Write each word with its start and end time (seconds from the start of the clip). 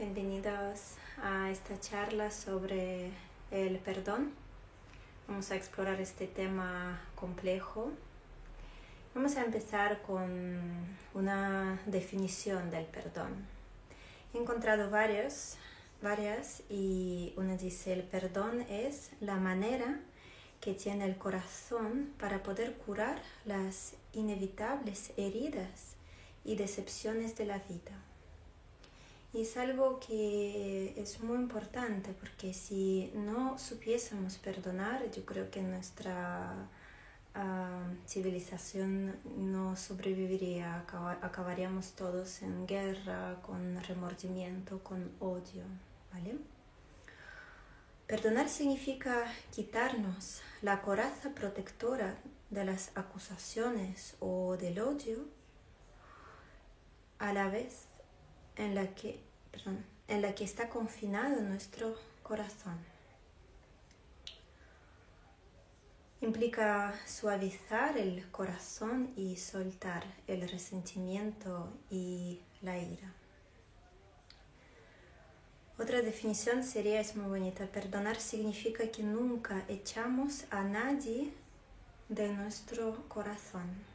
bienvenidos 0.00 0.94
a 1.22 1.50
esta 1.50 1.78
charla 1.78 2.30
sobre 2.30 3.10
el 3.50 3.78
perdón. 3.80 4.32
Vamos 5.28 5.50
a 5.50 5.56
explorar 5.56 6.00
este 6.00 6.26
tema 6.26 7.02
complejo. 7.14 7.90
Vamos 9.14 9.36
a 9.36 9.44
empezar 9.44 10.00
con 10.00 10.96
una 11.12 11.82
definición 11.84 12.70
del 12.70 12.86
perdón. 12.86 13.46
He 14.32 14.38
encontrado 14.38 14.88
varios, 14.88 15.56
varias 16.00 16.62
y 16.70 17.34
una 17.36 17.58
dice 17.58 17.92
el 17.92 18.02
perdón 18.02 18.62
es 18.70 19.10
la 19.20 19.36
manera 19.36 20.00
que 20.62 20.72
tiene 20.72 21.04
el 21.04 21.18
corazón 21.18 22.14
para 22.18 22.42
poder 22.42 22.72
curar 22.72 23.20
las 23.44 23.92
inevitables 24.14 25.12
heridas 25.18 25.96
y 26.42 26.56
decepciones 26.56 27.36
de 27.36 27.44
la 27.44 27.58
vida. 27.58 28.09
Y 29.32 29.42
es 29.42 29.56
algo 29.56 30.00
que 30.00 30.92
es 30.96 31.20
muy 31.20 31.36
importante 31.36 32.12
porque 32.12 32.52
si 32.52 33.12
no 33.14 33.58
supiésemos 33.58 34.38
perdonar, 34.38 35.08
yo 35.12 35.24
creo 35.24 35.50
que 35.52 35.62
nuestra 35.62 36.68
ah, 37.36 37.84
civilización 38.08 39.14
no 39.36 39.76
sobreviviría, 39.76 40.84
acabaríamos 41.22 41.92
todos 41.92 42.42
en 42.42 42.66
guerra, 42.66 43.40
con 43.42 43.80
remordimiento, 43.84 44.82
con 44.82 45.12
odio. 45.20 45.62
¿vale? 46.12 46.36
Perdonar 48.08 48.48
significa 48.48 49.32
quitarnos 49.52 50.42
la 50.60 50.82
coraza 50.82 51.30
protectora 51.36 52.18
de 52.50 52.64
las 52.64 52.90
acusaciones 52.96 54.16
o 54.18 54.56
del 54.56 54.80
odio 54.80 55.24
a 57.20 57.32
la 57.32 57.48
vez 57.48 57.89
en 58.60 58.74
la 58.74 58.94
que, 58.94 59.18
en 60.06 60.22
la 60.22 60.34
que 60.34 60.44
está 60.44 60.68
confinado 60.68 61.40
nuestro 61.40 61.96
corazón. 62.22 62.78
Implica 66.20 66.94
suavizar 67.06 67.96
el 67.96 68.30
corazón 68.30 69.14
y 69.16 69.36
soltar 69.36 70.04
el 70.26 70.46
resentimiento 70.46 71.72
y 71.90 72.40
la 72.60 72.76
ira. 72.76 73.14
Otra 75.78 76.02
definición 76.02 76.62
sería, 76.62 77.00
es 77.00 77.16
muy 77.16 77.26
bonita, 77.26 77.64
perdonar 77.64 78.16
significa 78.16 78.90
que 78.90 79.02
nunca 79.02 79.64
echamos 79.68 80.44
a 80.50 80.62
nadie 80.62 81.32
de 82.10 82.28
nuestro 82.34 83.08
corazón. 83.08 83.89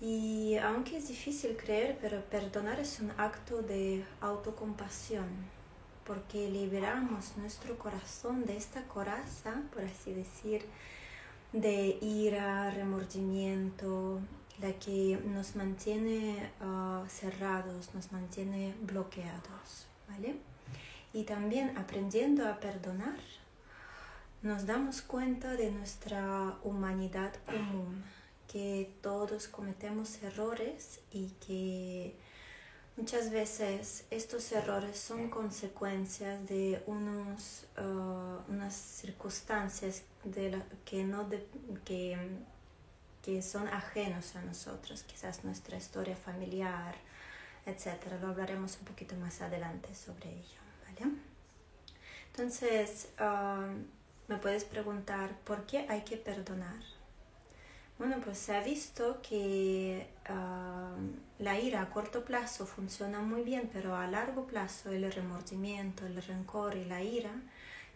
Y 0.00 0.56
aunque 0.58 0.98
es 0.98 1.08
difícil 1.08 1.56
creer, 1.56 1.98
pero 2.00 2.22
perdonar 2.22 2.78
es 2.78 3.00
un 3.00 3.10
acto 3.18 3.62
de 3.62 4.04
autocompasión, 4.20 5.26
porque 6.04 6.48
liberamos 6.48 7.36
nuestro 7.36 7.76
corazón 7.78 8.44
de 8.46 8.56
esta 8.56 8.82
coraza, 8.84 9.62
por 9.72 9.82
así 9.82 10.12
decir, 10.12 10.64
de 11.52 11.98
ira, 12.00 12.70
remordimiento, 12.70 14.20
la 14.60 14.72
que 14.74 15.20
nos 15.24 15.56
mantiene 15.56 16.50
ah, 16.60 17.04
cerrados, 17.08 17.92
nos 17.94 18.12
mantiene 18.12 18.74
bloqueados, 18.82 19.86
¿vale? 20.08 20.36
Y 21.12 21.24
también 21.24 21.76
aprendiendo 21.76 22.46
a 22.48 22.60
perdonar, 22.60 23.18
nos 24.42 24.66
damos 24.66 25.02
cuenta 25.02 25.54
de 25.54 25.72
nuestra 25.72 26.56
humanidad 26.62 27.32
común 27.46 28.04
que 28.48 28.90
todos 29.02 29.46
cometemos 29.46 30.22
errores 30.22 31.00
y 31.12 31.28
que 31.46 32.16
muchas 32.96 33.30
veces 33.30 34.06
estos 34.10 34.50
errores 34.52 34.98
son 34.98 35.30
consecuencias 35.30 36.48
de 36.48 36.82
unos, 36.86 37.66
uh, 37.76 38.50
unas 38.50 38.74
circunstancias 38.74 40.02
de 40.24 40.60
que, 40.84 41.04
no 41.04 41.28
que, 41.84 42.18
que 43.22 43.42
son 43.42 43.68
ajenos 43.68 44.34
a 44.34 44.42
nosotros, 44.42 45.02
quizás 45.04 45.44
nuestra 45.44 45.76
historia 45.76 46.16
familiar, 46.16 46.96
etc. 47.66 48.02
Lo 48.20 48.28
hablaremos 48.28 48.78
un 48.78 48.86
poquito 48.86 49.14
más 49.16 49.42
adelante 49.42 49.94
sobre 49.94 50.30
ello. 50.30 50.60
¿vale? 50.86 51.12
Entonces, 52.30 53.10
uh, 53.20 53.76
me 54.26 54.38
puedes 54.38 54.64
preguntar, 54.64 55.36
¿por 55.44 55.66
qué 55.66 55.86
hay 55.88 56.02
que 56.02 56.16
perdonar? 56.16 56.97
Bueno, 57.98 58.20
pues 58.24 58.38
se 58.38 58.54
ha 58.54 58.62
visto 58.62 59.20
que 59.22 60.06
ah, 60.26 60.94
la 61.40 61.58
ira 61.58 61.82
a 61.82 61.90
corto 61.90 62.24
plazo 62.24 62.64
funciona 62.64 63.20
muy 63.20 63.42
bien, 63.42 63.68
pero 63.72 63.96
a 63.96 64.06
largo 64.06 64.46
plazo 64.46 64.92
el 64.92 65.10
remordimiento, 65.10 66.06
el 66.06 66.22
rencor 66.22 66.76
y 66.76 66.84
la 66.84 67.02
ira 67.02 67.32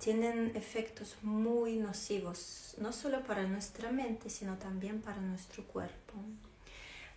tienen 0.01 0.51
efectos 0.57 1.17
muy 1.23 1.77
nocivos, 1.77 2.75
no 2.79 2.93
solo 2.93 3.23
para 3.23 3.45
nuestra 3.45 3.93
mente, 3.93 4.29
sino 4.29 4.59
también 4.59 5.01
para 5.01 5.21
nuestro 5.21 5.63
cuerpo. 5.65 6.15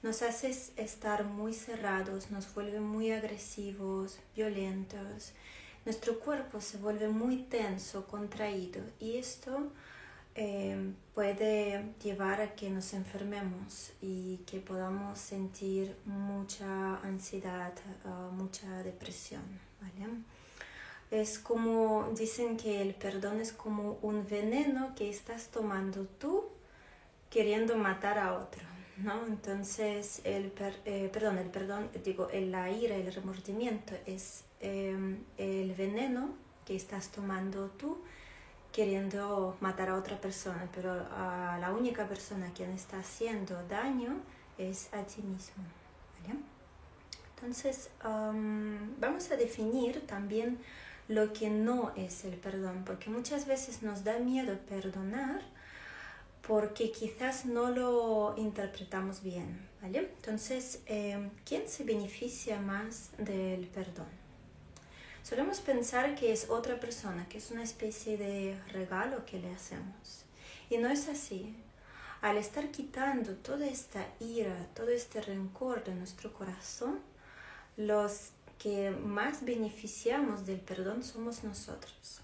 Nos 0.04 0.22
hace 0.22 0.56
estar 0.78 1.24
muy 1.24 1.56
cerrados, 1.56 2.30
nos 2.30 2.54
vuelve 2.54 2.80
muy 2.80 3.12
agresivos, 3.12 4.20
violentos. 4.36 5.34
Nuestro 5.84 6.20
cuerpo 6.20 6.62
se 6.62 6.78
vuelve 6.78 7.08
muy 7.08 7.38
tenso, 7.38 8.06
contraído 8.06 8.84
y 9.00 9.18
esto 9.18 9.72
Em, 10.38 10.96
puede 11.14 11.94
llevar 12.04 12.42
a 12.42 12.56
que 12.56 12.70
nos 12.70 12.94
enfermemos 12.94 13.94
y 14.02 14.40
que 14.46 14.60
podamos 14.60 15.18
sentir 15.18 15.96
mucha 16.04 16.98
ansiedad, 16.98 17.72
ah, 18.04 18.30
mucha 18.34 18.84
depresión. 18.84 19.44
Es 21.10 21.40
como 21.40 22.12
dicen 22.18 22.58
que 22.58 22.82
el 22.82 22.96
perdón 22.96 23.40
es 23.40 23.54
como 23.54 23.98
un 24.02 24.28
veneno 24.28 24.94
que 24.94 25.10
estás 25.10 25.48
tomando 25.48 26.06
tú 26.20 26.44
queriendo 27.30 27.78
matar 27.78 28.18
a 28.20 28.34
otro. 28.34 28.64
¿no? 28.98 29.26
Entonces, 29.28 30.20
el 30.26 30.52
eh, 30.84 31.10
perdón, 31.14 31.38
el 31.38 31.50
perdón, 31.50 31.90
digo, 32.04 32.28
la 32.34 32.70
ira, 32.70 32.96
el 32.96 33.14
remordimiento 33.14 33.94
es 34.06 34.44
em, 34.60 35.24
el 35.38 35.74
veneno 35.76 36.34
que 36.66 36.76
estás 36.76 37.10
tomando 37.10 37.70
tú 37.70 38.00
queriendo 38.76 39.56
matar 39.62 39.88
a 39.90 39.96
otra 39.96 40.20
persona, 40.20 40.68
pero 40.76 40.92
a 40.92 41.58
la 41.62 41.72
única 41.72 42.06
persona 42.10 42.52
quien 42.54 42.72
está 42.72 43.00
haciendo 43.00 43.56
daño 43.70 44.18
es 44.58 44.94
a 44.94 45.02
ti 45.04 45.22
mismo. 45.22 45.64
Entonces, 47.36 47.90
vamos 49.00 49.32
a 49.32 49.38
definir 49.38 50.06
también 50.06 50.58
lo 51.08 51.32
que 51.32 51.50
no 51.50 51.94
es 51.96 52.26
el 52.26 52.36
perdón, 52.36 52.84
porque 52.86 53.10
muchas 53.10 53.48
veces 53.48 53.82
nos 53.82 54.04
da 54.04 54.20
miedo 54.20 54.58
perdonar 54.68 55.42
porque 56.46 56.92
quizás 56.92 57.46
no 57.46 57.70
lo 57.70 58.36
interpretamos 58.38 59.24
bien. 59.24 59.68
¿vale? 59.82 60.00
Entonces, 60.18 60.82
em, 60.86 61.30
¿quién 61.46 61.68
se 61.68 61.84
beneficia 61.84 62.60
más 62.60 63.12
del 63.18 63.68
perdón? 63.68 64.25
Solemos 65.28 65.60
pensar 65.60 66.14
que 66.14 66.32
es 66.32 66.52
otra 66.52 66.80
persona, 66.80 67.28
que 67.28 67.40
es 67.40 67.50
una 67.50 67.64
especie 67.64 68.16
de 68.16 68.62
regalo 68.72 69.26
que 69.26 69.40
le 69.40 69.52
hacemos. 69.52 70.24
Y 70.70 70.78
no 70.78 70.88
es 70.88 71.10
así. 71.10 71.56
Al 72.22 72.38
estar 72.38 72.70
quitando 72.70 73.34
toda 73.34 73.66
esta 73.66 74.06
ira, 74.20 74.56
todo 74.76 74.90
este 74.90 75.22
rencor 75.22 75.84
de 75.84 75.96
nuestro 75.96 76.32
corazón, 76.32 77.00
los 77.76 78.34
que 78.60 78.92
más 78.92 79.44
beneficiamos 79.44 80.46
del 80.46 80.60
perdón 80.60 81.04
somos 81.04 81.44
nosotros. 81.44 82.22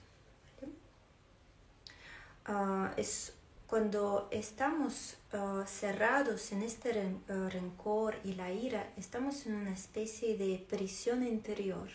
Ah, 2.46 2.94
es 2.98 3.34
cuando 3.66 4.28
estamos 4.30 5.16
ah, 5.34 5.64
cerrados 5.66 6.52
en 6.52 6.62
este 6.62 6.92
ah, 7.30 7.50
rencor 7.50 8.20
y 8.24 8.36
la 8.36 8.52
ira, 8.52 8.94
estamos 8.96 9.48
en 9.48 9.56
una 9.56 9.74
especie 9.74 10.38
de 10.38 10.64
prisión 10.70 11.26
interior 11.26 11.90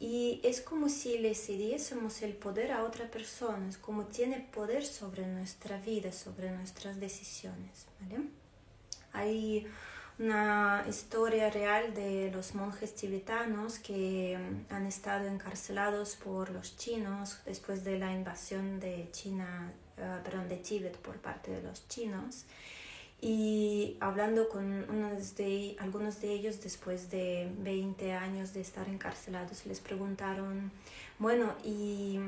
y 0.00 0.40
es 0.42 0.62
como 0.62 0.88
si 0.88 1.18
le 1.18 1.34
cediésemos 1.34 2.22
el 2.22 2.32
poder 2.32 2.72
a 2.72 2.84
otra 2.84 3.10
persona, 3.10 3.68
es 3.68 3.76
como 3.76 4.06
tiene 4.06 4.48
poder 4.50 4.86
sobre 4.86 5.26
nuestra 5.26 5.76
vida, 5.78 6.10
sobre 6.10 6.50
nuestras 6.50 6.98
decisiones. 6.98 7.84
Hay 9.12 9.66
una 10.18 10.86
historia 10.88 11.50
real 11.50 11.92
de 11.92 12.30
los 12.32 12.54
monjes 12.54 12.94
tibetanos 12.94 13.78
que 13.78 14.38
mm, 14.38 14.72
han 14.72 14.86
estado 14.86 15.26
encarcelados 15.26 16.16
por 16.16 16.50
los 16.50 16.78
chinos 16.78 17.38
después 17.44 17.84
de 17.84 17.98
la 17.98 18.10
invasión 18.10 18.80
de 18.80 19.08
China, 19.12 19.70
uh, 19.98 20.22
perdón, 20.24 20.48
de 20.48 20.56
Tíbet 20.56 20.96
por 20.96 21.16
parte 21.18 21.50
de 21.50 21.60
los 21.62 21.86
chinos 21.88 22.46
Y 23.22 23.98
hablando 24.00 24.48
con 24.48 24.88
unos 24.88 25.36
de, 25.36 25.76
algunos 25.78 26.22
de 26.22 26.32
ellos 26.32 26.62
después 26.62 27.10
de 27.10 27.52
20 27.58 28.14
años 28.14 28.54
de 28.54 28.62
estar 28.62 28.88
encarcelados, 28.88 29.66
les 29.66 29.78
preguntaron, 29.80 30.72
bueno, 31.18 31.52
¿y 31.62 32.18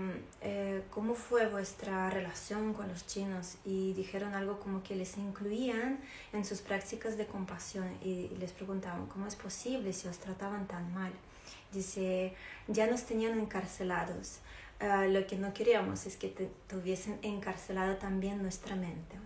eh, 0.42 0.82
cómo 0.90 1.14
fue 1.14 1.48
vuestra 1.48 2.10
relación 2.10 2.74
con 2.74 2.88
los 2.88 3.06
chinos? 3.06 3.56
Y 3.64 3.94
dijeron 3.94 4.34
algo 4.34 4.60
como 4.60 4.82
que 4.82 4.94
les 4.94 5.16
incluían 5.16 5.98
en 6.34 6.44
sus 6.44 6.60
prácticas 6.60 7.16
de 7.16 7.24
compasión 7.24 7.88
y 8.04 8.28
les 8.38 8.52
preguntaban, 8.52 9.06
¿cómo 9.06 9.26
es 9.26 9.36
posible 9.36 9.94
si 9.94 10.08
os 10.08 10.18
trataban 10.18 10.66
tan 10.68 10.92
mal? 10.92 11.12
Dice, 11.72 12.34
ya 12.68 12.86
nos 12.86 13.04
tenían 13.04 13.40
encarcelados. 13.40 14.40
Ah, 14.78 15.06
lo 15.06 15.26
que 15.26 15.36
no 15.36 15.54
queríamos 15.54 16.04
es 16.04 16.18
que 16.18 16.28
tuviesen 16.68 17.18
encarcelado 17.22 17.96
también 17.96 18.42
nuestra 18.42 18.76
mente 18.76 19.16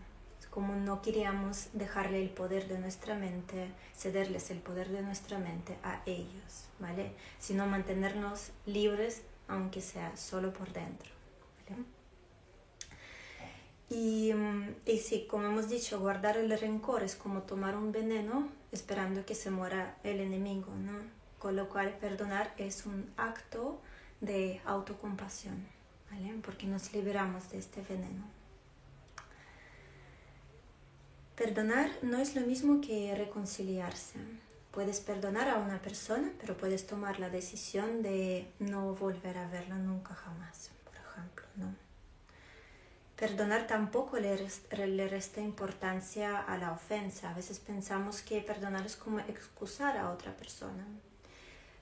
como 0.57 0.75
no 0.75 1.03
queríamos 1.03 1.69
dejarle 1.75 2.23
el 2.23 2.31
poder 2.31 2.67
de 2.67 2.79
nuestra 2.79 3.15
mente, 3.15 3.69
cederles 3.95 4.51
el 4.51 4.61
poder 4.61 4.89
de 4.89 5.03
nuestra 5.03 5.39
mente 5.39 5.77
a 5.83 6.01
ellos, 6.07 6.71
¿vale? 6.79 7.13
Sino 7.39 7.67
mantenernos 7.67 8.53
libres, 8.65 9.21
aunque 9.49 9.83
sea 9.83 10.17
solo 10.17 10.55
por 10.55 10.73
dentro, 10.73 11.11
¿vale? 11.69 11.85
Y, 13.91 14.33
mm, 14.33 14.77
y 14.87 14.97
sí, 14.97 15.27
como 15.29 15.45
hemos 15.49 15.69
dicho, 15.69 16.01
guardar 16.01 16.39
el 16.39 16.59
rencor 16.59 17.03
es 17.03 17.17
como 17.17 17.43
tomar 17.43 17.77
un 17.77 17.93
veneno 17.93 18.49
esperando 18.73 19.27
que 19.27 19.35
se 19.35 19.51
muera 19.51 19.99
el 20.05 20.21
enemigo, 20.21 20.73
¿no? 20.75 21.01
Con 21.39 21.55
lo 21.55 21.69
cual 21.69 21.99
perdonar 22.01 22.55
es 22.57 22.87
un 22.87 23.13
acto 23.19 23.79
de 24.23 24.63
autocompasión, 24.65 25.67
¿vale? 26.11 26.33
Porque 26.43 26.67
nos 26.67 26.95
liberamos 26.95 27.51
de 27.51 27.59
este 27.59 27.83
veneno. 27.83 28.25
Perdonar 31.37 31.91
no 32.01 32.17
es 32.19 32.35
lo 32.35 32.41
mismo 32.41 32.81
que 32.81 33.15
reconciliarse. 33.15 34.19
Puedes 34.71 35.01
perdonar 35.01 35.51
a 35.51 35.59
una 35.59 35.83
persona, 35.83 36.33
pero 36.41 36.57
puedes 36.57 36.87
tomar 36.87 37.21
la 37.21 37.29
decisión 37.29 38.03
de 38.03 38.51
no 38.59 38.95
volver 38.95 39.37
a 39.37 39.47
verla 39.49 39.77
nunca 39.77 40.15
jamás, 40.15 40.71
por 40.85 40.95
ejemplo, 40.95 41.45
¿no? 41.57 41.75
Perdonar 43.17 43.67
tampoco 43.67 44.19
le, 44.19 44.49
le 44.87 45.09
resta 45.09 45.43
importancia 45.43 46.41
a 46.41 46.57
la 46.57 46.73
ofensa. 46.73 47.31
A 47.31 47.35
veces 47.35 47.59
pensamos 47.59 48.23
que 48.23 48.41
perdonar 48.41 48.87
es 48.87 48.97
como 48.97 49.21
excusar 49.21 49.99
a 49.99 50.13
otra 50.13 50.35
persona. 50.35 50.87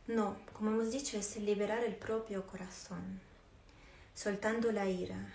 No, 0.09 0.37
como 0.53 0.71
hemos 0.71 0.91
dicho, 0.91 1.17
es 1.17 1.37
liberar 1.37 1.85
el 1.85 1.95
propio 1.95 2.45
corazón, 2.47 3.21
soltando 4.15 4.73
la 4.73 4.89
ira, 4.89 5.33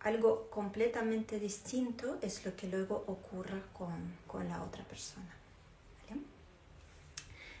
algo 0.00 0.48
completamente 0.50 1.38
distinto 1.38 2.18
es 2.22 2.44
lo 2.46 2.56
que 2.56 2.68
luego 2.68 3.04
ocurre 3.06 3.62
con, 3.72 4.48
la 4.48 4.62
otra 4.62 4.82
persona. 4.84 5.36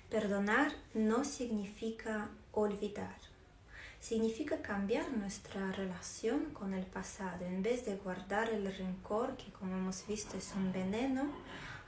Perdonar 0.08 0.72
no 0.92 1.24
significa 1.24 2.30
olvidar, 2.52 3.16
significa 4.00 4.60
cambiar 4.60 5.08
nuestra 5.12 5.70
relación 5.70 6.46
con 6.46 6.74
el 6.74 6.84
pasado. 6.84 7.46
En 7.46 7.62
vez 7.62 7.84
de 7.84 7.94
guardar 7.94 8.48
el 8.48 8.74
rencor, 8.74 9.36
que 9.36 9.52
como 9.52 9.76
hemos 9.76 10.04
visto 10.08 10.36
es 10.36 10.52
un 10.56 10.72
veneno, 10.72 11.30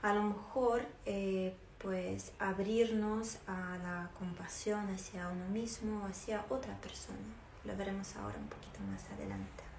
a 0.01 0.13
lo 0.13 0.23
mejor 0.23 0.85
eh, 1.05 1.53
pues 1.79 2.31
abrirnos 2.39 3.39
a 3.45 3.77
la 3.79 4.09
compasión 4.17 4.87
hacia 4.93 5.27
uno 5.27 5.49
mismo, 5.49 6.05
hacia 6.05 6.45
otra 6.49 6.77
persona. 6.77 7.17
Lo 7.65 7.75
veremos 7.75 8.15
ahora 8.15 8.37
un 8.37 8.47
poquito 8.47 8.79
más 8.89 9.03
adelante. 9.17 9.72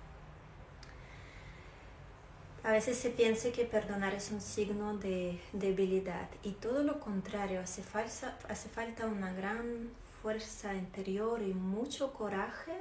A 2.65 2.73
veces 2.73 2.97
se 2.97 3.11
piensa 3.11 3.53
que 3.53 3.67
perdonar 3.67 4.15
es 4.15 4.31
un 4.31 4.41
signo 4.41 4.97
de 4.97 5.39
debilidad 5.53 6.31
y 6.43 6.53
todo 6.53 6.83
lo 6.83 6.99
contrario, 6.99 7.61
hace, 7.61 7.83
falta, 7.83 8.39
hace 8.49 8.71
falta 8.71 9.07
una 9.07 9.35
gran 9.35 9.91
fuerza 10.23 10.75
interior 10.75 11.43
y 11.43 11.53
mucho 11.53 12.15
coraje 12.15 12.73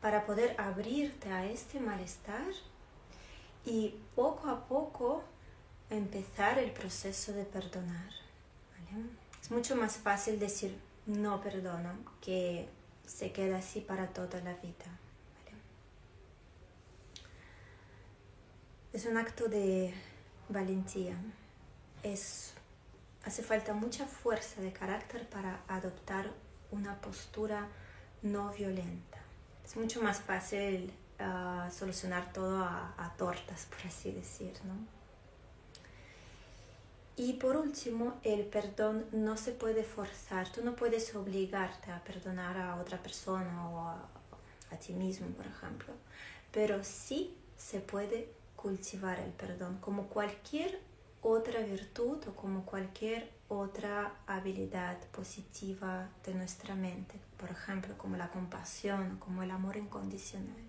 para 0.00 0.24
poder 0.24 0.58
abrirte 0.58 1.30
a 1.30 1.44
este 1.44 1.78
malestar 1.78 2.52
y 3.66 3.94
poco 4.14 4.48
a 4.48 4.66
poco 4.66 5.22
empezar 5.90 6.58
el 6.58 6.70
proceso 6.70 7.34
de 7.34 7.44
perdonar. 7.44 8.10
Es 9.42 9.50
mucho 9.50 9.76
más 9.76 9.98
fácil 9.98 10.38
decir 10.38 10.74
no 11.04 11.42
perdono 11.42 11.92
que 12.22 12.66
se 13.06 13.30
queda 13.30 13.58
así 13.58 13.80
para 13.80 14.06
toda 14.06 14.40
la 14.40 14.54
vida. 14.54 15.01
Es 18.92 19.06
un 19.06 19.16
acto 19.16 19.48
de 19.48 19.94
valentía. 20.50 21.16
Es, 22.02 22.52
hace 23.24 23.42
falta 23.42 23.72
mucha 23.72 24.04
fuerza 24.04 24.60
de 24.60 24.70
carácter 24.70 25.26
para 25.30 25.62
adoptar 25.66 26.30
una 26.70 27.00
postura 27.00 27.68
no 28.20 28.52
violenta. 28.52 29.18
Es 29.64 29.78
mucho 29.78 30.02
más 30.02 30.20
fácil 30.20 30.92
ah, 31.18 31.70
solucionar 31.72 32.34
todo 32.34 32.62
a, 32.62 33.14
tortas, 33.16 33.66
por 33.66 33.86
así 33.86 34.12
decir, 34.12 34.52
Y 37.16 37.34
por 37.34 37.56
último, 37.56 38.20
el 38.24 38.44
perdón 38.44 39.06
no 39.10 39.38
se 39.38 39.52
puede 39.52 39.84
forzar. 39.84 40.52
Tú 40.52 40.62
no 40.62 40.76
puedes 40.76 41.14
obligarte 41.14 41.90
a 41.92 42.04
perdonar 42.04 42.58
a 42.58 42.76
otra 42.76 42.98
persona 42.98 43.70
o 43.70 43.88
a, 43.88 44.06
a 44.70 44.76
ti 44.76 44.92
mismo, 44.92 45.28
por 45.28 45.46
ejemplo. 45.46 45.94
Pero 46.50 46.84
sí 46.84 47.34
se 47.56 47.80
puede 47.80 48.41
cultivar 48.62 49.18
el 49.18 49.32
perdón 49.32 49.78
como 49.80 50.06
cualquier 50.06 50.78
otra 51.20 51.60
virtud 51.60 52.18
o 52.28 52.36
como 52.36 52.64
cualquier 52.64 53.28
otra 53.48 54.14
habilidad 54.26 54.98
positiva 55.10 56.08
de 56.24 56.34
nuestra 56.34 56.76
mente, 56.76 57.16
por 57.38 57.50
ejemplo, 57.50 57.98
como 57.98 58.16
la 58.16 58.30
compasión, 58.30 59.18
como 59.18 59.42
el 59.42 59.50
amor 59.50 59.76
incondicional. 59.76 60.62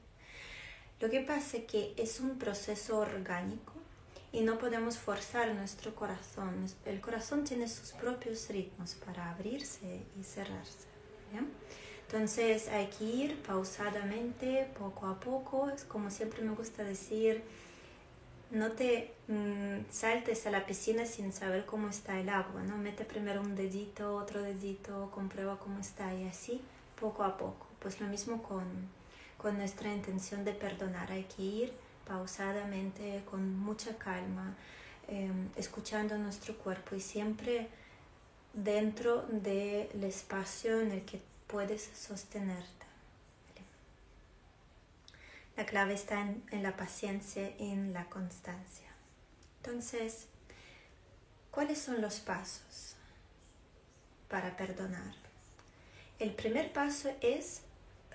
Lo 1.00 1.10
que 1.12 1.22
pasa 1.22 1.58
es 1.58 1.66
que 1.66 1.94
es 1.96 2.20
un 2.20 2.40
proceso 2.40 2.98
orgánico 2.98 3.74
y 4.32 4.42
no 4.42 4.58
podemos 4.58 4.98
forzar 4.98 5.54
nuestro 5.54 5.94
corazón. 5.94 6.66
El 6.86 7.00
corazón 7.00 7.44
tiene 7.44 7.68
sus 7.68 7.92
propios 7.92 8.50
ritmos 8.50 8.96
para 8.96 9.30
abrirse 9.30 10.02
y 10.20 10.24
cerrarse. 10.24 10.88
Entonces 12.08 12.68
hay 12.68 12.88
que 12.88 13.06
ir 13.06 13.42
pausadamente, 13.44 14.68
poco 14.78 15.08
a 15.08 15.20
poco. 15.20 15.70
Es 15.70 15.84
como 15.84 16.10
siempre 16.10 16.42
me 16.42 16.54
gusta 16.54 16.84
decir, 16.84 17.44
no 18.54 18.72
te 18.72 19.12
mm, 19.28 19.92
saltes 19.92 20.46
a 20.46 20.52
la 20.52 20.66
piscina 20.68 21.06
sin 21.08 21.34
saber 21.34 21.66
cómo 21.66 21.90
está 21.90 22.20
el 22.20 22.30
agua, 22.30 22.62
¿no? 22.62 22.78
Mete 22.78 23.04
primero 23.04 23.42
un 23.42 23.56
dedito, 23.56 24.16
otro 24.16 24.44
dedito, 24.44 25.10
comprueba 25.12 25.58
cómo 25.58 25.80
está 25.80 26.14
y 26.14 26.28
así, 26.28 26.62
poco 27.00 27.24
a 27.24 27.36
poco. 27.36 27.66
Pues 27.80 28.00
lo 28.00 28.08
mismo 28.08 28.44
con, 28.44 28.64
con 29.38 29.58
nuestra 29.58 29.92
intención 29.92 30.46
de 30.46 30.54
perdonar, 30.54 31.12
hay 31.12 31.24
que 31.24 31.42
ir 31.42 31.74
pausadamente, 32.06 33.24
con 33.30 33.58
mucha 33.58 33.98
calma, 33.98 34.56
em, 35.08 35.50
escuchando 35.56 36.16
nuestro 36.20 36.56
cuerpo 36.56 36.96
y 36.96 37.00
siempre 37.00 37.70
dentro 38.54 39.24
del 39.30 40.04
espacio 40.04 40.80
en 40.80 40.92
el 40.92 41.06
que 41.06 41.20
puedes 41.48 41.90
sostenerte. 41.96 42.83
La 45.56 45.66
clave 45.68 45.94
está 45.94 46.20
en, 46.22 46.64
la 46.64 46.76
paciencia 46.76 47.54
y 47.60 47.70
en 47.70 47.94
la 47.94 48.06
constancia. 48.06 48.88
Entonces, 49.58 50.26
¿cuáles 51.52 51.78
son 51.80 52.02
los 52.02 52.20
pasos 52.20 52.96
para 54.30 54.58
perdonar? 54.58 55.14
El 56.18 56.32
primer 56.34 56.74
paso 56.74 57.16
es 57.22 57.62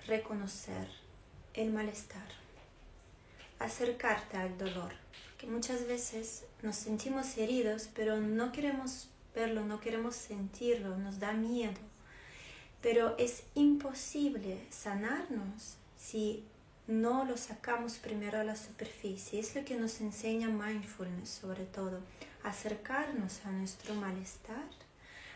reconocer 0.05 0.89
el 1.53 1.71
malestar, 1.71 2.27
acercarte 3.59 4.35
al 4.35 4.57
dolor, 4.57 4.91
que 5.37 5.47
muchas 5.47 5.87
veces 5.87 6.43
nos 6.61 6.75
sentimos 6.75 7.37
heridos, 7.37 7.89
pero 7.93 8.17
no 8.17 8.51
queremos 8.51 9.07
verlo, 9.33 9.63
no 9.63 9.79
queremos 9.79 10.15
sentirlo, 10.15 10.97
nos 10.97 11.19
da 11.19 11.31
miedo. 11.31 11.79
Pero 12.81 13.17
es 13.17 13.43
imposible 13.55 14.59
sanarnos 14.69 15.77
si 15.97 16.43
no 16.89 17.23
lo 17.23 17.37
sacamos 17.37 17.99
primero 17.99 18.39
a 18.39 18.43
la 18.43 18.55
superficie. 18.55 19.39
Es 19.39 19.55
lo 19.55 19.63
que 19.63 19.75
nos 19.75 20.01
enseña 20.01 20.49
mindfulness 20.49 21.29
sobre 21.29 21.65
todo. 21.65 21.99
Acercarnos 22.43 23.45
a 23.45 23.51
nuestro 23.51 23.93
malestar, 23.93 24.67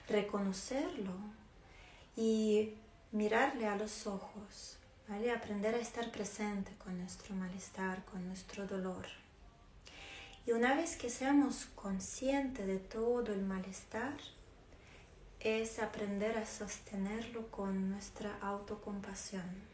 reconocerlo 0.10 1.14
y 2.18 2.74
mirarle 3.12 3.68
a 3.68 3.76
los 3.76 4.08
ojos. 4.08 4.78
¿vale? 5.08 5.30
Aprender 5.32 5.76
a 5.76 5.80
estar 5.80 6.12
presente 6.12 6.72
con 6.84 6.98
nuestro 6.98 7.36
malestar, 7.36 8.04
con 8.06 8.28
nuestro 8.28 8.66
dolor. 8.66 9.06
Y 10.48 10.54
una 10.54 10.74
vez 10.74 10.98
que 10.98 11.12
seamos 11.12 11.68
conscientes 11.76 12.66
de 12.66 12.80
todo 12.80 13.32
el 13.32 13.44
malestar, 13.44 14.18
es 15.40 15.78
aprender 15.78 16.36
a 16.36 16.48
sostenerlo 16.48 17.52
con 17.52 17.92
nuestra 17.92 18.40
autocompasión 18.42 19.73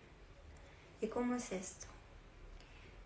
¿Y 1.02 1.08
cómo 1.08 1.36
es 1.36 1.52
esto? 1.52 1.88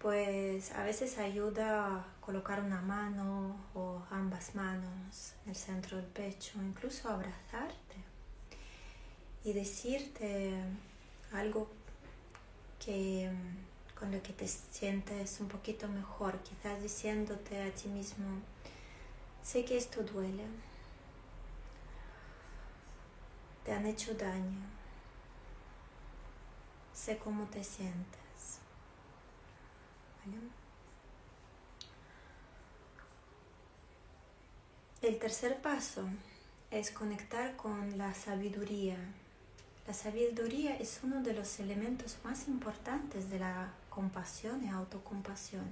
pues 0.03 0.73
a 0.73 0.83
veces 0.83 1.17
ayuda 1.17 1.87
a 1.87 2.05
colocar 2.19 2.61
una 2.61 2.81
mano 2.81 3.55
o 3.73 4.01
ambas 4.11 4.53
manos 4.53 5.31
en 5.45 5.51
el 5.51 5.55
centro 5.55 5.95
del 5.95 6.05
pecho, 6.07 6.61
incluso 6.61 7.07
abrazarte 7.07 7.95
y 9.45 9.53
decirte 9.53 10.53
algo 11.31 11.69
que 12.85 13.31
con 13.97 14.11
lo 14.11 14.21
que 14.21 14.33
te 14.33 14.45
sientes 14.45 15.39
un 15.39 15.47
poquito 15.47 15.87
mejor, 15.87 16.37
quizás 16.39 16.81
diciéndote 16.81 17.63
a 17.63 17.71
ti 17.73 17.87
mismo, 17.87 18.25
sé 19.41 19.63
que 19.63 19.77
esto 19.77 20.03
duele, 20.03 20.43
te 23.63 23.71
han 23.71 23.85
hecho 23.85 24.13
daño, 24.15 24.59
sé 27.03 27.17
cómo 27.17 27.43
te 27.47 27.65
sientes. 27.65 28.59
El 35.01 35.19
tercer 35.19 35.61
paso 35.61 36.05
es 36.71 36.91
conectar 36.91 37.57
con 37.57 37.97
la 37.97 38.13
sabiduría. 38.13 38.95
La 39.85 39.93
sabiduría 39.93 40.77
es 40.77 41.01
uno 41.03 41.21
de 41.21 41.33
los 41.33 41.59
elementos 41.59 42.15
más 42.23 42.47
importantes 42.47 43.29
de 43.29 43.39
la 43.39 43.73
compasión 43.89 44.63
y 44.63 44.69
autocompasión. 44.69 45.67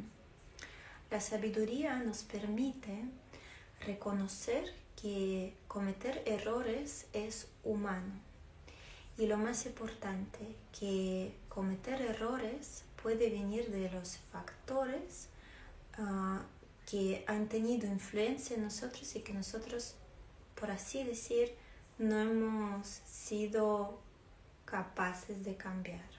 La 1.10 1.22
sabiduría 1.22 1.96
nos 2.00 2.24
permite 2.24 3.06
reconocer 3.86 4.66
que 5.02 5.56
cometer 5.70 6.24
errores 6.26 7.08
es 7.14 7.48
humano 7.64 8.31
y 9.22 9.28
lo 9.28 9.38
más 9.38 9.68
importante, 9.68 10.40
que 10.80 11.32
cometer 11.48 12.02
errores 12.02 12.84
puede 13.04 13.30
venir 13.30 13.70
de 13.70 13.88
los 13.92 14.18
factores 14.32 15.28
ah, 16.00 16.42
que 16.90 17.24
han 17.28 17.48
tenido 17.48 17.86
influencia 17.86 18.56
en 18.56 18.64
nosotros 18.64 19.16
y 19.16 19.20
que 19.20 19.32
nosotros, 19.32 19.94
por 20.60 20.72
así 20.72 21.04
decir, 21.04 21.54
no 22.00 22.20
hemos 22.20 22.88
sido 22.88 24.00
capaces 24.66 25.44
de 25.44 25.56
cambiar. 25.56 26.10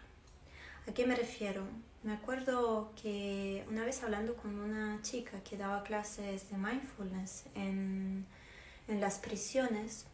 ¿A 0.87 0.93
qué 0.93 1.05
me 1.05 1.17
refiero? 1.17 1.65
Me 2.05 2.13
acuerdo 2.13 2.93
que 3.03 3.65
una 3.69 3.85
vez 3.85 4.01
hablando 4.05 4.37
con 4.37 4.61
una 4.61 5.03
chica 5.03 5.43
que 5.43 5.57
daba 5.57 5.83
clases 5.83 6.51
de 6.51 6.57
mindfulness 6.57 7.47
en, 7.57 8.27
en 8.87 9.01
las 9.01 9.19
prisiones, 9.19 10.07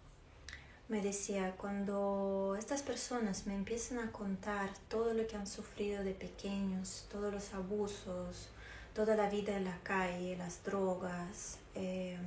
me 0.88 1.02
decía, 1.02 1.54
cuando 1.58 2.56
estas 2.58 2.82
personas 2.82 3.46
me 3.46 3.54
empiezan 3.54 3.98
a 3.98 4.10
contar 4.10 4.70
todo 4.88 5.12
lo 5.12 5.26
que 5.26 5.36
han 5.36 5.46
sufrido 5.46 6.02
de 6.02 6.12
pequeños, 6.12 7.06
todos 7.10 7.32
los 7.32 7.52
abusos, 7.52 8.48
toda 8.94 9.14
la 9.14 9.28
vida 9.28 9.54
en 9.56 9.64
la 9.64 9.78
calle, 9.82 10.36
las 10.38 10.64
drogas, 10.64 11.58
em, 11.74 12.18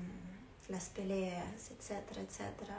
las 0.69 0.89
peleas, 0.89 1.71
etcétera, 1.71 2.21
etcétera, 2.21 2.77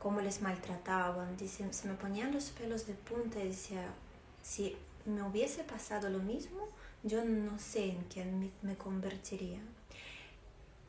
cómo 0.00 0.20
les 0.20 0.42
maltrataban, 0.42 1.36
dice, 1.36 1.72
se 1.72 1.86
me 1.88 1.94
ponían 1.94 2.32
los 2.32 2.50
pelos 2.50 2.86
de 2.88 2.94
punta 2.94 3.38
y 3.40 3.48
decía, 3.48 3.86
si 4.42 4.76
me 5.04 5.22
hubiese 5.22 5.62
pasado 5.62 6.10
lo 6.10 6.18
mismo, 6.18 6.68
yo 7.04 7.24
no 7.24 7.58
sé 7.60 7.90
en 7.90 8.02
quién 8.12 8.52
me 8.62 8.76
convertiría. 8.76 9.60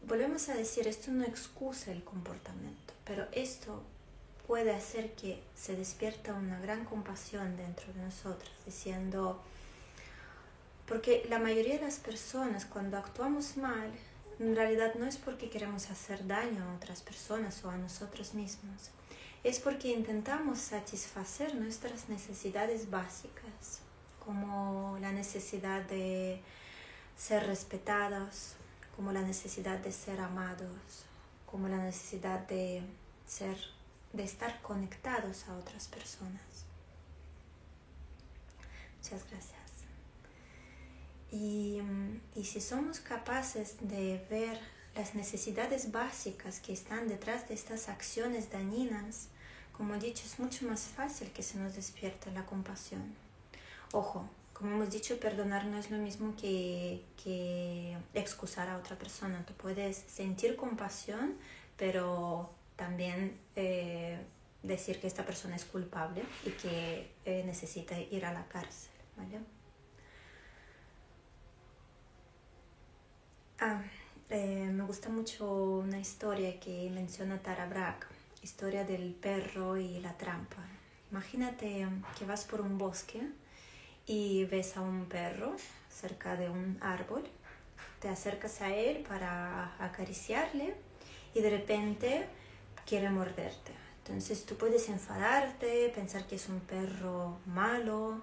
Volvemos 0.07 0.49
a 0.49 0.55
decir, 0.55 0.87
esto 0.87 1.11
no 1.11 1.23
excusa 1.23 1.91
el 1.91 2.03
comportamiento, 2.03 2.93
pero 3.05 3.27
esto 3.31 3.83
puede 4.47 4.73
hacer 4.73 5.13
que 5.13 5.43
se 5.55 5.75
despierta 5.75 6.33
una 6.33 6.59
gran 6.59 6.85
compasión 6.85 7.57
dentro 7.57 7.91
de 7.93 8.01
nosotros, 8.01 8.49
diciendo, 8.65 9.43
porque 10.87 11.25
la 11.29 11.37
mayoría 11.37 11.75
de 11.75 11.85
las 11.85 11.99
personas 11.99 12.65
cuando 12.65 12.97
actuamos 12.97 13.57
mal, 13.57 13.91
en 14.39 14.55
realidad 14.55 14.95
no 14.95 15.05
es 15.05 15.17
porque 15.17 15.49
queremos 15.49 15.89
hacer 15.89 16.25
daño 16.25 16.63
a 16.63 16.75
otras 16.75 17.01
personas 17.01 17.63
o 17.65 17.69
a 17.69 17.77
nosotros 17.77 18.33
mismos, 18.33 18.91
es 19.43 19.59
porque 19.59 19.89
intentamos 19.89 20.59
satisfacer 20.59 21.53
nuestras 21.55 22.07
necesidades 22.07 22.89
básicas, 22.89 23.81
como 24.23 24.97
la 25.01 25.11
necesidad 25.11 25.81
de 25.83 26.41
ser 27.17 27.47
respetados, 27.47 28.53
como 28.95 29.11
la 29.11 29.21
necesidad 29.21 29.79
de 29.79 29.91
ser 29.91 30.19
amados, 30.21 31.05
como 31.45 31.67
la 31.67 31.77
necesidad 31.77 32.39
de 32.47 32.81
ser 33.25 33.76
de 34.17 34.23
estar 34.23 34.61
conectados 34.61 35.47
a 35.47 35.55
otras 35.55 35.87
personas. 35.87 36.65
Muchas 38.97 39.23
gracias. 39.29 39.53
Y, 41.31 41.81
y, 42.35 42.45
si 42.45 42.59
somos 42.59 42.99
capaces 42.99 43.75
de 43.81 44.25
ver 44.29 44.59
las 44.95 45.13
necesidades 45.13 45.91
básicas 45.91 46.59
que 46.59 46.73
están 46.73 47.07
detrás 47.07 47.47
de 47.47 47.53
estas 47.53 47.89
acciones 47.89 48.49
dañinas, 48.51 49.27
como 49.71 49.93
he 49.95 49.99
dicho, 49.99 50.23
es 50.25 50.39
mucho 50.39 50.65
más 50.65 50.81
fácil 50.81 51.31
que 51.31 51.43
se 51.43 51.59
nos 51.59 51.75
despierte 51.75 52.31
la 52.31 52.45
compasión. 52.45 53.13
Ojo, 53.91 54.27
como 54.53 54.71
hemos 54.71 54.89
dicho, 54.89 55.19
perdonar 55.19 55.65
no 55.65 55.77
es 55.77 55.91
lo 55.91 55.97
mismo 55.97 56.35
que, 56.35 57.03
que 57.23 57.95
excusar 58.15 58.69
a 58.69 58.77
otra 58.77 58.97
persona. 58.97 59.45
Tú 59.45 59.53
puedes 59.53 59.97
sentir 60.07 60.55
compasión, 60.55 61.35
pero 61.77 62.49
también 62.77 63.37
eh, 63.55 64.17
decir 64.63 65.01
que 65.01 65.07
esta 65.07 65.25
persona 65.25 65.57
es 65.57 65.65
culpable 65.65 66.23
y 66.45 66.51
que 66.51 67.11
eh, 67.25 67.43
necesita 67.45 67.99
ir 67.99 68.25
a 68.25 68.31
la 68.31 68.47
cárcel. 68.47 68.91
Ah, 73.59 73.81
eh, 74.29 74.69
me 74.71 74.83
gusta 74.83 75.09
mucho 75.09 75.51
una 75.53 75.99
historia 75.99 76.59
que 76.59 76.89
menciona 76.91 77.41
Tara 77.41 77.65
Brach, 77.65 78.05
historia 78.43 78.85
del 78.85 79.13
perro 79.13 79.77
y 79.77 79.99
la 79.99 80.15
trampa. 80.15 80.63
Imagínate 81.11 81.87
que 82.17 82.25
vas 82.25 82.45
por 82.45 82.61
un 82.61 82.77
bosque 82.77 83.21
y 84.05 84.45
ves 84.45 84.77
a 84.77 84.81
un 84.81 85.05
perro 85.05 85.55
cerca 85.89 86.35
de 86.35 86.49
un 86.49 86.77
árbol, 86.81 87.23
te 87.99 88.09
acercas 88.09 88.61
a 88.61 88.73
él 88.73 89.03
para 89.07 89.75
acariciarle 89.83 90.75
y 91.33 91.41
de 91.41 91.49
repente 91.49 92.27
quiere 92.87 93.09
morderte. 93.09 93.73
Entonces 93.99 94.45
tú 94.45 94.55
puedes 94.55 94.87
enfadarte, 94.87 95.89
pensar 95.89 96.25
que 96.25 96.35
es 96.35 96.47
un 96.47 96.61
perro 96.61 97.39
malo, 97.45 98.21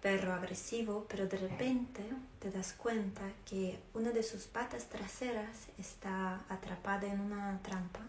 perro 0.00 0.32
agresivo, 0.32 1.04
pero 1.08 1.26
de 1.26 1.36
repente 1.36 2.02
te 2.38 2.50
das 2.50 2.72
cuenta 2.72 3.20
que 3.44 3.78
una 3.92 4.10
de 4.10 4.22
sus 4.22 4.44
patas 4.44 4.86
traseras 4.86 5.68
está 5.78 6.40
atrapada 6.48 7.06
en 7.06 7.20
una 7.20 7.60
trampa 7.62 8.00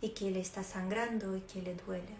y 0.00 0.10
que 0.10 0.30
le 0.30 0.40
está 0.40 0.62
sangrando 0.62 1.36
y 1.36 1.42
que 1.42 1.60
le 1.60 1.74
duele. 1.74 2.14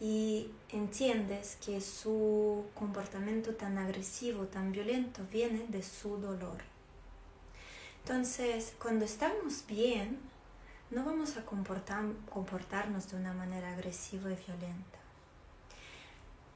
Y 0.00 0.50
entiendes 0.70 1.56
que 1.64 1.80
su 1.80 2.66
comportamiento 2.74 3.54
tan 3.54 3.78
agresivo, 3.78 4.44
tan 4.44 4.72
violento, 4.72 5.22
viene 5.32 5.64
de 5.68 5.82
su 5.82 6.18
dolor. 6.18 6.58
Entonces, 8.02 8.74
cuando 8.78 9.06
estamos 9.06 9.64
bien, 9.66 10.18
no 10.90 11.04
vamos 11.04 11.36
a 11.36 11.44
comportarnos 11.44 13.10
de 13.10 13.16
una 13.16 13.32
manera 13.32 13.72
agresiva 13.72 14.30
y 14.30 14.36
violenta. 14.36 14.98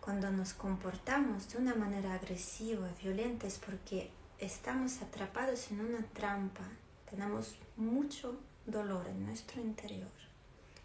Cuando 0.00 0.30
nos 0.30 0.54
comportamos 0.54 1.49
de 1.50 1.58
una 1.58 1.75
manera 1.75 2.14
agresiva 2.14 2.88
y 2.88 3.02
violenta 3.02 3.47
es 3.47 3.58
porque 3.58 4.11
estamos 4.38 5.02
atrapados 5.02 5.70
en 5.70 5.80
una 5.80 6.02
trampa, 6.12 6.64
tenemos 7.11 7.56
mucho 7.76 8.38
dolor 8.66 9.06
en 9.08 9.26
nuestro 9.26 9.61
interior. 9.61 10.11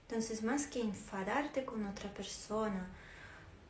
Entonces, 0.08 0.44
más 0.44 0.68
que 0.68 0.82
enfadarte 0.82 1.66
con 1.66 1.86
otra 1.86 2.14
persona, 2.14 2.88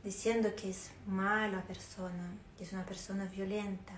diciendo 0.04 0.54
que 0.56 0.70
es 0.70 0.92
mala 1.08 1.62
persona, 1.64 2.32
que 2.58 2.64
es 2.64 2.74
una 2.74 2.86
persona 2.86 3.26
violenta, 3.26 3.94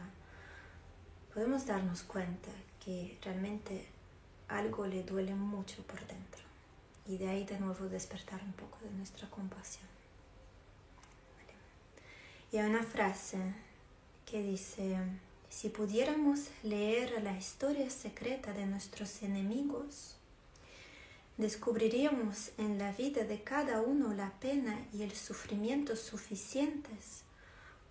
podemos 1.33 1.65
darnos 1.65 2.03
cuenta 2.03 2.49
que 2.83 3.17
realmente 3.23 3.94
algo 4.47 4.85
le 4.87 5.03
duele 5.03 5.35
mucho 5.35 5.83
por 5.83 5.99
dentro. 6.07 6.43
Y 7.07 7.17
de 7.17 7.29
ahí 7.29 7.45
de 7.45 7.59
nuevo 7.59 7.85
despertar 7.87 8.41
un 8.43 8.53
poco 8.53 8.79
de 8.83 8.91
nuestra 8.91 9.29
compasión. 9.29 9.87
Y 12.51 12.57
hay 12.57 12.69
una 12.69 12.83
frase 12.83 13.37
que 14.25 14.41
dice, 14.41 14.97
si 15.49 15.69
pudiéramos 15.69 16.49
leer 16.63 17.21
la 17.21 17.37
historia 17.37 17.89
secreta 17.89 18.53
de 18.53 18.65
nuestros 18.65 19.23
enemigos, 19.23 20.15
descubriríamos 21.37 22.51
en 22.57 22.77
la 22.77 22.91
vida 22.93 23.23
de 23.23 23.43
cada 23.43 23.81
uno 23.81 24.13
la 24.13 24.31
pena 24.39 24.79
y 24.93 25.03
el 25.03 25.11
sufrimiento 25.15 25.95
suficientes 25.95 27.23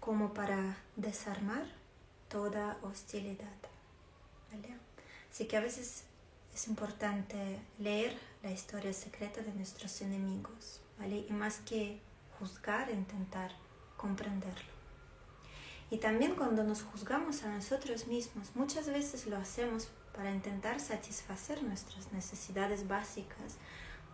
como 0.00 0.32
para 0.34 0.78
desarmar 0.96 1.66
toda 2.28 2.78
hostilidad. 2.82 3.48
Así 5.30 5.46
que 5.46 5.56
a 5.56 5.60
veces 5.60 6.04
es 6.54 6.68
importante 6.68 7.60
leer 7.78 8.16
la 8.42 8.52
historia 8.52 8.92
secreta 8.92 9.42
de 9.42 9.52
nuestros 9.52 10.00
enemigos, 10.00 10.80
¿vale? 10.98 11.26
Y 11.28 11.32
más 11.32 11.58
que 11.58 12.00
juzgar, 12.38 12.90
intentar 12.90 13.50
comprenderlo. 13.96 14.72
Y 15.90 15.98
también 15.98 16.34
cuando 16.34 16.62
nos 16.64 16.82
juzgamos 16.82 17.42
a 17.42 17.48
nosotros 17.48 18.06
mismos, 18.06 18.50
muchas 18.54 18.86
veces 18.86 19.26
lo 19.26 19.36
hacemos 19.36 19.88
para 20.14 20.30
intentar 20.30 20.80
satisfacer 20.80 21.62
nuestras 21.62 22.12
necesidades 22.12 22.86
básicas, 22.86 23.56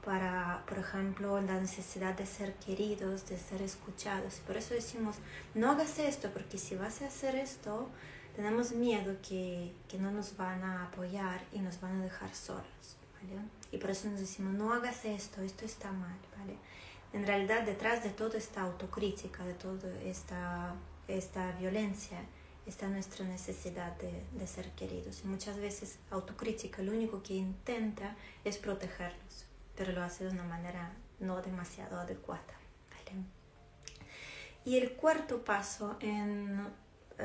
para, 0.04 0.64
por 0.66 0.78
ejemplo, 0.78 1.40
la 1.42 1.60
necesidad 1.60 2.14
de 2.14 2.24
ser 2.24 2.54
queridos, 2.54 3.28
de 3.28 3.38
ser 3.38 3.60
escuchados. 3.60 4.36
Por 4.46 4.56
eso 4.56 4.72
decimos, 4.72 5.16
no 5.54 5.70
hagas 5.70 5.98
esto, 5.98 6.30
porque 6.32 6.56
si 6.56 6.74
vas 6.74 7.02
a 7.02 7.06
hacer 7.06 7.34
esto, 7.34 7.90
tenemos 8.34 8.72
miedo 8.72 9.16
que, 9.26 9.72
que 9.88 9.98
no 9.98 10.10
nos 10.10 10.36
van 10.36 10.62
a 10.62 10.86
apoyar 10.86 11.42
y 11.52 11.58
nos 11.60 11.80
van 11.80 12.00
a 12.00 12.02
dejar 12.02 12.34
solos. 12.34 12.96
¿vale? 13.14 13.42
Y 13.72 13.78
por 13.78 13.90
eso 13.90 14.08
nos 14.08 14.20
decimos, 14.20 14.54
no 14.54 14.72
hagas 14.72 15.04
esto, 15.04 15.42
esto 15.42 15.64
está 15.64 15.92
mal. 15.92 16.18
¿vale? 16.38 16.56
En 17.12 17.26
realidad, 17.26 17.62
detrás 17.62 18.02
de 18.02 18.10
toda 18.10 18.38
esta 18.38 18.62
autocrítica, 18.62 19.44
de 19.44 19.54
toda 19.54 19.88
esta, 20.02 20.74
esta 21.08 21.52
violencia, 21.52 22.18
está 22.66 22.88
nuestra 22.88 23.24
necesidad 23.26 23.96
de, 23.96 24.24
de, 24.32 24.46
ser 24.46 24.70
queridos. 24.72 25.22
Y 25.24 25.26
muchas 25.26 25.58
veces 25.58 25.98
autocrítica 26.10 26.82
lo 26.82 26.92
único 26.92 27.22
que 27.22 27.34
intenta 27.34 28.16
es 28.44 28.58
protegerlos 28.58 29.50
pero 29.80 29.92
lo 29.92 30.02
hace 30.02 30.24
de 30.24 30.30
una 30.30 30.44
manera 30.44 30.92
no 31.20 31.40
demasiado 31.40 31.98
adecuada. 31.98 32.42
Y 34.62 34.76
el 34.76 34.92
cuarto 34.92 35.42
paso, 35.42 35.96
en, 36.00 36.68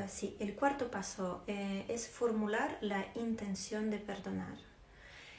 sí, 0.08 0.36
el 0.40 0.54
cuarto 0.54 0.90
paso 0.90 1.42
eh, 1.46 1.84
es 1.88 2.08
formular 2.08 2.78
la 2.80 3.06
intención 3.14 3.90
de 3.90 3.98
perdonar 3.98 4.58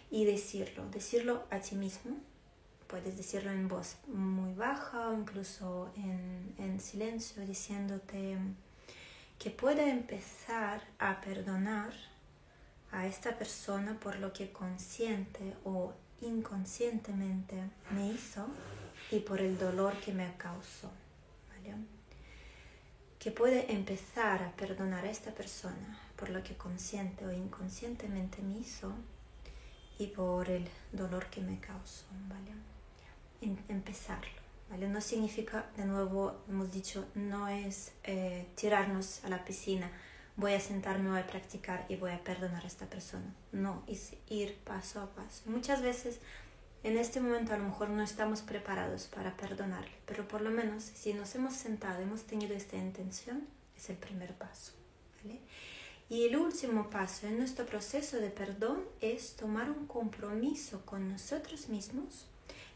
y 0.10 0.26
decirlo, 0.26 0.88
decirlo 0.90 1.44
a 1.50 1.60
ti 1.60 1.76
mismo. 1.76 2.18
Puedes 2.88 3.18
decirlo 3.18 3.52
en 3.52 3.68
voz 3.68 3.98
muy 4.08 4.54
baja 4.54 5.10
o 5.10 5.14
incluso 5.14 5.92
en, 5.98 6.56
en 6.58 6.80
silencio, 6.80 7.46
diciéndote 7.46 8.38
que 9.38 9.50
puede 9.50 9.90
empezar 9.90 10.82
a 10.98 11.20
perdonar 11.22 11.94
a 12.92 13.06
esta 13.06 13.38
persona 13.38 14.00
por 14.00 14.18
lo 14.20 14.32
que 14.32 14.52
consciente 14.52 15.54
o 15.66 15.94
inconscientemente 16.22 17.62
me 17.92 18.08
hizo 18.08 18.48
y 19.12 19.20
por 19.20 19.42
el 19.42 19.58
dolor 19.58 20.00
que 20.00 20.14
me 20.14 20.34
causó. 20.38 20.90
Que 23.20 23.32
puede 23.32 23.72
empezar 23.74 24.44
a 24.44 24.52
perdonar 24.52 25.06
a 25.06 25.12
esta 25.12 25.32
persona 25.32 26.00
por 26.16 26.30
lo 26.30 26.44
que 26.44 26.56
consciente 26.56 27.26
o 27.26 27.32
inconscientemente 27.32 28.42
me 28.42 28.60
hizo 28.60 28.94
y 30.00 30.08
por 30.08 30.50
el 30.50 30.68
dolor 30.92 31.28
que 31.28 31.42
me 31.42 31.60
causó. 31.60 32.06
¿vale? 32.28 32.52
empezarlo. 33.70 34.42
¿vale? 34.70 34.88
No 34.88 35.02
significa, 35.02 35.70
de 35.78 35.86
nuevo, 35.86 36.42
hemos 36.50 36.72
dicho, 36.72 37.06
no 37.16 37.48
es 37.48 37.92
eh, 38.04 38.48
tirarnos 38.56 39.24
a 39.24 39.30
la 39.30 39.44
piscina 39.46 39.92
voy 40.38 40.54
a 40.54 40.60
sentarme, 40.60 41.10
voy 41.10 41.20
a 41.20 41.28
practicar 41.28 41.86
y 41.90 41.96
voy 41.96 42.12
a 42.12 42.24
perdonar 42.24 42.64
a 42.64 42.68
esta 42.68 42.86
persona. 42.86 43.26
No, 43.52 43.84
es 43.88 44.14
ir 44.30 44.56
paso 44.64 45.02
a 45.02 45.10
paso. 45.10 45.42
Muchas 45.48 45.82
veces 45.82 46.20
en 46.84 46.98
este 46.98 47.20
momento 47.20 47.54
a 47.54 47.58
lo 47.58 47.66
mejor 47.66 47.90
no 47.90 48.04
estamos 48.04 48.42
preparados 48.42 49.08
para 49.08 49.36
perdonarle, 49.36 49.96
pero 50.06 50.28
por 50.28 50.42
lo 50.42 50.52
menos 50.52 50.84
si 50.84 51.14
nos 51.14 51.34
hemos 51.36 51.54
sentado, 51.54 52.02
hemos 52.02 52.24
tenido 52.24 52.56
esta 52.56 52.78
intención, 52.78 53.48
es 53.76 53.90
el 53.90 53.98
primer 53.98 54.34
paso. 54.34 54.74
Y 56.10 56.26
el 56.26 56.38
último 56.38 56.90
paso 56.90 57.28
en 57.28 57.38
nuestro 57.38 57.66
proceso 57.66 58.18
de 58.18 58.30
perdón 58.30 58.86
es 59.02 59.36
tomar 59.36 59.70
un 59.70 59.88
compromiso 59.88 60.86
con 60.86 61.10
nosotros 61.10 61.68
mismos 61.68 62.28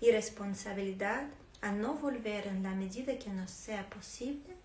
y 0.01 0.11
responsabilidad 0.11 1.27
a 1.61 1.71
no 1.71 1.93
volver 1.93 2.47
en 2.47 2.63
la 2.63 2.75
medida 2.75 3.17
que 3.19 3.29
nos 3.29 3.51
sea 3.51 3.89
posible 3.89 4.55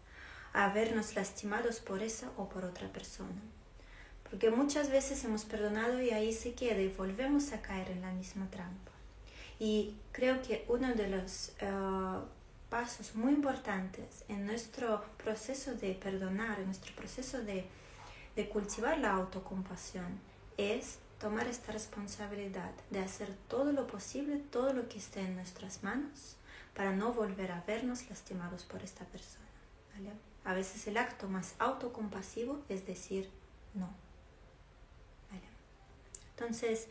a 0.52 0.72
vernos 0.72 1.14
lastimados 1.14 1.78
por 1.78 2.02
esa 2.02 2.30
o 2.36 2.48
por 2.48 2.64
otra 2.64 2.88
persona. 2.88 3.40
Porque 4.28 4.50
muchas 4.50 4.90
veces 4.90 5.22
hemos 5.24 5.44
perdonado 5.44 6.02
y 6.02 6.10
ahí 6.10 6.32
se 6.32 6.54
queda 6.54 6.80
y 6.80 6.88
volvemos 6.88 7.52
a 7.52 7.62
caer 7.62 7.90
en 7.90 8.00
la 8.00 8.12
misma 8.12 8.50
trampa. 8.50 8.95
Y 9.58 9.96
creo 10.12 10.42
que 10.42 10.64
uno 10.68 10.94
de 10.94 11.08
los 11.08 11.52
eh, 11.60 11.70
pasos 12.68 13.14
muy 13.14 13.32
importantes 13.32 14.24
en 14.28 14.46
nuestro 14.46 15.04
proceso 15.16 15.74
de 15.74 15.94
perdonar, 15.94 16.58
en 16.60 16.66
nuestro 16.66 16.94
proceso 16.94 17.42
de, 17.42 17.64
de 18.34 18.48
cultivar 18.48 18.98
la 18.98 19.12
autocompasión, 19.12 20.20
es 20.58 20.98
tomar 21.18 21.46
esta 21.46 21.72
responsabilidad 21.72 22.72
de 22.90 23.00
hacer 23.00 23.34
todo 23.48 23.72
lo 23.72 23.86
posible, 23.86 24.36
todo 24.50 24.72
lo 24.72 24.88
que 24.88 24.98
esté 24.98 25.20
en 25.20 25.36
nuestras 25.36 25.82
manos, 25.82 26.36
para 26.74 26.92
no 26.92 27.12
volver 27.12 27.52
a 27.52 27.62
vernos 27.66 28.08
lastimados 28.10 28.64
por 28.64 28.82
esta 28.82 29.06
persona. 29.06 29.46
¿vale? 29.94 30.12
A 30.44 30.52
veces 30.52 30.86
el 30.86 30.98
acto 30.98 31.28
más 31.28 31.54
autocompasivo 31.58 32.62
es 32.68 32.86
decir 32.86 33.30
no. 33.74 33.88
Entonces, 36.36 36.88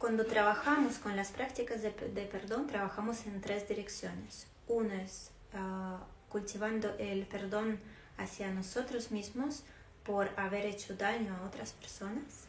cuando 0.00 0.24
trabajamos 0.24 0.96
con 0.96 1.14
las 1.14 1.30
prácticas 1.30 1.82
de, 1.82 1.90
perdón, 1.90 2.66
trabajamos 2.66 3.26
en 3.26 3.38
tres 3.42 3.68
direcciones. 3.68 4.46
Una 4.66 5.02
es 5.02 5.30
ah, 5.52 6.02
cultivando 6.30 6.96
el 6.98 7.26
perdón 7.26 7.78
hacia 8.16 8.50
nosotros 8.50 9.10
mismos 9.10 9.62
por 10.02 10.30
haber 10.38 10.64
hecho 10.64 10.96
daño 10.96 11.36
a 11.36 11.46
otras 11.46 11.72
personas. 11.72 12.46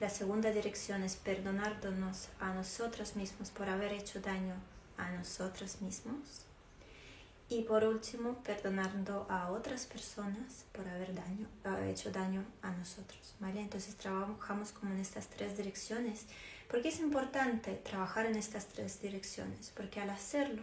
La 0.00 0.10
segunda 0.10 0.50
dirección 0.50 1.02
es 1.02 1.16
perdonarnos 1.16 2.28
a 2.40 2.52
nosotros 2.52 3.16
mismos 3.16 3.50
por 3.50 3.70
haber 3.70 3.94
hecho 3.94 4.20
daño 4.20 4.54
a 4.98 5.10
nosotros 5.12 5.80
mismos. 5.80 6.44
Y 7.52 7.62
por 7.62 7.82
último, 7.82 8.36
perdonando 8.44 9.26
a 9.28 9.50
otras 9.50 9.84
personas 9.84 10.66
por 10.70 10.86
haber 10.86 11.12
daño, 11.12 11.48
hecho 11.88 12.12
daño 12.12 12.44
a 12.62 12.70
nosotros. 12.70 13.34
¿vale? 13.40 13.60
Entonces 13.60 13.96
trabajamos 13.96 14.70
como 14.70 14.92
en 14.94 15.00
estas 15.00 15.26
tres 15.26 15.56
direcciones. 15.56 16.26
¿Por 16.68 16.80
qué 16.80 16.90
es 16.90 17.00
importante 17.00 17.74
trabajar 17.74 18.26
en 18.26 18.36
estas 18.36 18.66
tres 18.68 19.02
direcciones? 19.02 19.72
Porque 19.74 20.00
al 20.00 20.10
hacerlo 20.10 20.62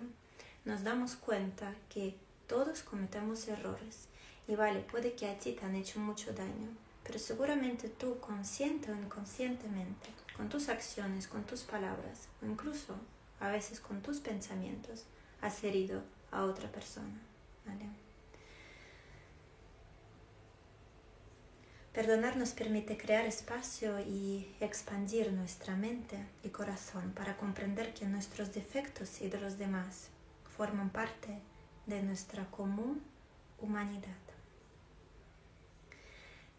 nos 0.63 0.85
damos 0.85 1.17
cuenta 1.17 1.75
que 1.89 2.15
todos 2.47 2.83
cometemos 2.83 3.49
errores. 3.49 4.07
Y 4.47 4.55
vale, 4.55 4.79
puede 4.79 5.11
que 5.13 5.27
a 5.29 5.37
ti 5.37 5.51
te 5.51 5.65
han 5.65 5.75
hecho 5.75 5.99
mucho 5.99 6.31
daño, 6.31 6.69
pero 7.03 7.19
seguramente 7.19 7.89
tú, 7.89 8.17
consciente 8.21 8.93
o 8.93 8.95
inconscientemente, 8.95 10.07
con 10.37 10.47
tus 10.47 10.69
acciones, 10.69 11.27
con 11.27 11.43
tus 11.43 11.63
palabras, 11.63 12.29
o 12.41 12.45
incluso 12.45 12.95
a 13.41 13.49
veces 13.49 13.81
con 13.81 14.01
tus 14.01 14.21
pensamientos, 14.21 15.03
has 15.41 15.61
herido 15.65 16.01
a 16.31 16.43
otra 16.43 16.69
persona. 16.71 17.21
Perdonar 21.97 22.37
nos 22.37 22.51
permite 22.51 22.95
crear 22.95 23.25
espacio 23.25 23.99
y 23.99 24.55
expandir 24.59 25.33
nuestra 25.33 25.75
mente 25.75 26.23
y 26.43 26.49
corazón 26.49 27.11
para 27.13 27.37
comprender 27.37 27.91
que 27.95 28.05
nuestros 28.05 28.53
defectos 28.53 29.19
y 29.19 29.29
de 29.29 29.39
los 29.39 29.57
demás 29.57 30.09
forman 30.55 30.91
parte 30.91 31.39
de 31.87 32.03
nuestra 32.03 32.45
común 32.51 33.01
humanidad. 33.59 34.15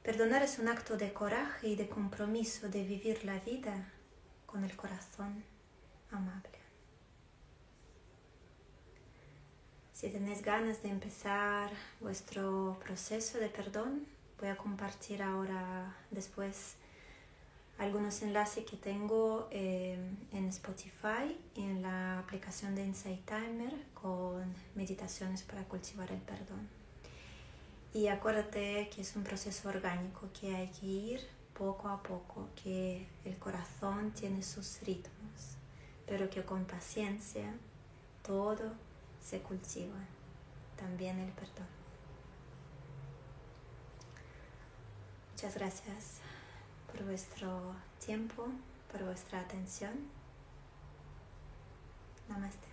Perdonar 0.02 0.42
es 0.42 0.58
un 0.58 0.66
acto 0.66 0.96
de 0.96 1.12
coraje 1.12 1.68
y 1.68 1.76
de 1.76 1.88
compromiso 1.88 2.68
de 2.68 2.82
vivir 2.82 3.24
la 3.24 3.38
vida 3.38 3.92
con 4.44 4.64
el 4.64 4.74
corazón 4.74 5.44
amable. 6.10 6.57
Si 9.98 10.08
tenéis 10.10 10.42
ganas 10.42 10.80
de 10.84 10.90
empezar 10.90 11.72
vuestro 11.98 12.78
proceso 12.84 13.38
de 13.38 13.48
perdón, 13.48 14.06
voy 14.38 14.48
a 14.48 14.56
compartir 14.56 15.20
ahora 15.20 15.92
después 16.12 16.76
algunos 17.78 18.22
enlaces 18.22 18.64
que 18.64 18.76
tengo 18.76 19.48
eh, 19.50 19.98
en 20.32 20.44
Spotify, 20.50 21.36
en 21.56 21.82
la 21.82 22.20
aplicación 22.20 22.76
de 22.76 22.84
Insight 22.84 23.26
Timer 23.26 23.74
con 23.92 24.44
meditaciones 24.76 25.42
para 25.42 25.64
cultivar 25.64 26.12
el 26.12 26.20
perdón. 26.20 26.68
Y 27.92 28.06
acuérdate 28.06 28.88
que 28.94 29.00
es 29.00 29.16
un 29.16 29.24
proceso 29.24 29.68
orgánico, 29.68 30.28
que 30.40 30.54
hay 30.54 30.68
que 30.68 30.86
ir 30.86 31.20
poco 31.54 31.88
a 31.88 32.00
poco, 32.04 32.46
que 32.62 33.04
el 33.24 33.36
corazón 33.38 34.12
tiene 34.12 34.44
sus 34.44 34.80
ritmos, 34.82 35.56
pero 36.06 36.30
que 36.30 36.44
con 36.44 36.66
paciencia 36.66 37.52
todo 38.22 38.86
se 39.20 39.40
cultiva 39.40 39.98
también 40.76 41.18
el 41.18 41.32
perdón. 41.32 41.66
Muchas 45.32 45.54
gracias 45.54 46.20
por 46.90 47.04
vuestro 47.04 47.74
tiempo, 48.04 48.48
por 48.90 49.04
vuestra 49.04 49.40
atención. 49.40 49.92
Namaste. 52.28 52.67